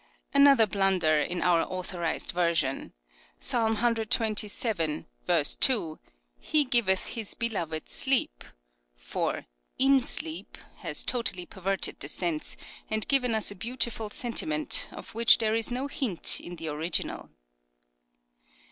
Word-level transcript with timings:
Another 0.33 0.65
blunder 0.65 1.19
in 1.19 1.43
our 1.43 1.61
Authorised 1.61 2.31
Version, 2.31 2.91
Psalm 3.37 3.77
cxxvii. 3.77 5.59
2: 5.59 5.99
"He 6.39 6.65
giveth 6.65 7.05
His 7.05 7.35
beloved 7.35 7.87
sleep," 7.87 8.43
for" 8.95 9.45
in 9.87 10.01
sleep," 10.01 10.57
has 10.77 11.03
totally 11.03 11.45
perverted 11.45 11.99
the 11.99 12.07
sense 12.07 12.57
and 12.89 13.07
given 13.07 13.35
us 13.35 13.51
a 13.51 13.55
beautiful 13.55 14.09
sentiment, 14.09 14.89
of 14.91 15.13
which 15.13 15.37
there 15.37 15.53
is 15.53 15.69
no 15.69 15.85
hint 15.85 16.39
in 16.39 16.55
the 16.55 16.67
original. 16.67 17.29